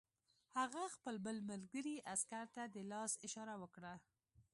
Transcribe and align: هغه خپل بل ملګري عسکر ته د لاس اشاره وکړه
هغه 0.57 0.81
خپل 0.95 1.15
بل 1.25 1.37
ملګري 1.51 1.95
عسکر 2.13 2.45
ته 2.55 2.63
د 2.75 2.77
لاس 2.91 3.11
اشاره 3.27 3.55
وکړه 3.61 3.93